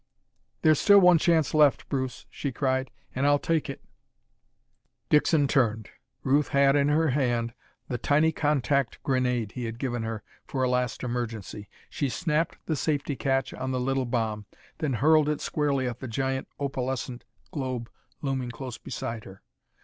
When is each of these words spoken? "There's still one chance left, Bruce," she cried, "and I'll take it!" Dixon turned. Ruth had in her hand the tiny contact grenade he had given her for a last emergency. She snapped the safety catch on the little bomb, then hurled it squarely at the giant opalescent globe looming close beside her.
"There's 0.63 0.79
still 0.79 0.97
one 0.99 1.19
chance 1.19 1.53
left, 1.53 1.87
Bruce," 1.87 2.25
she 2.31 2.51
cried, 2.51 2.89
"and 3.13 3.27
I'll 3.27 3.37
take 3.37 3.69
it!" 3.69 3.83
Dixon 5.09 5.47
turned. 5.47 5.91
Ruth 6.23 6.47
had 6.47 6.75
in 6.75 6.87
her 6.87 7.09
hand 7.09 7.53
the 7.87 7.99
tiny 7.99 8.31
contact 8.31 9.03
grenade 9.03 9.51
he 9.51 9.65
had 9.65 9.77
given 9.77 10.01
her 10.01 10.23
for 10.47 10.63
a 10.63 10.69
last 10.71 11.03
emergency. 11.03 11.69
She 11.87 12.09
snapped 12.09 12.57
the 12.65 12.75
safety 12.75 13.15
catch 13.15 13.53
on 13.53 13.69
the 13.69 13.79
little 13.79 14.07
bomb, 14.07 14.45
then 14.79 14.93
hurled 14.93 15.29
it 15.29 15.39
squarely 15.39 15.87
at 15.87 15.99
the 15.99 16.07
giant 16.07 16.47
opalescent 16.59 17.23
globe 17.51 17.87
looming 18.23 18.49
close 18.49 18.79
beside 18.79 19.25
her. 19.25 19.43